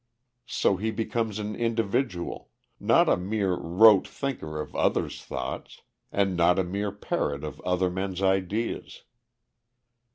So 0.47 0.77
he 0.77 0.89
becomes 0.89 1.37
an 1.37 1.53
individual; 1.55 2.49
not 2.79 3.07
a 3.07 3.15
mere 3.15 3.53
rote 3.53 4.07
thinker 4.07 4.59
of 4.59 4.75
other's 4.75 5.23
thoughts, 5.23 5.83
and 6.11 6.35
not 6.35 6.57
a 6.57 6.63
mere 6.63 6.91
parrot 6.91 7.43
of 7.43 7.61
other 7.61 7.91
men's 7.91 8.19
ideas. 8.19 9.03